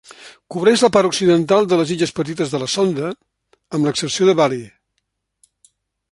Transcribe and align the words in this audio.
Cobreix 0.53 0.83
la 0.83 0.87
part 0.95 1.09
occidental 1.09 1.67
de 1.73 1.77
les 1.81 1.91
illes 1.95 2.13
Petites 2.19 2.55
de 2.55 2.61
la 2.63 2.69
Sonda, 2.77 3.11
amb 3.79 3.89
l'excepció 3.89 4.31
de 4.31 4.35
Bali. 4.41 4.63